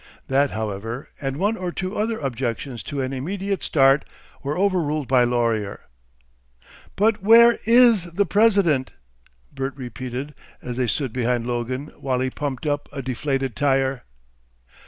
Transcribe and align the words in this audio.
That, 0.29 0.49
however, 0.49 1.09
and 1.21 1.37
one 1.37 1.55
or 1.55 1.71
two 1.71 1.95
other 1.95 2.17
objections 2.17 2.81
to 2.85 3.01
an 3.01 3.13
immediate 3.13 3.61
start 3.61 4.03
were 4.41 4.57
overruled 4.57 5.07
by 5.07 5.23
Laurier. 5.25 5.79
"But 6.95 7.21
where 7.21 7.59
IS 7.67 8.13
the 8.13 8.25
President?" 8.25 8.93
Bert 9.53 9.77
repeated 9.77 10.33
as 10.59 10.77
they 10.77 10.87
stood 10.87 11.13
behind 11.13 11.45
Logan 11.45 11.91
while 11.97 12.19
he 12.19 12.31
pumped 12.31 12.65
up 12.65 12.89
a 12.91 13.03
deflated 13.03 13.55
tyre. 13.55 14.05